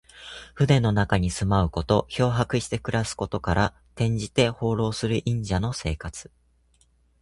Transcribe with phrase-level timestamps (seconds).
[0.55, 2.07] 船の中に住まうこと。
[2.09, 6.31] 漂泊して暮らすことから、転じて、放浪する隠者の生活。